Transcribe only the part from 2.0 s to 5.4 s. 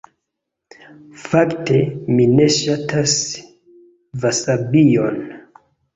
mi ne ŝatas vasabion.